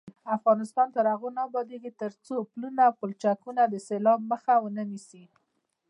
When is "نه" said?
1.35-1.41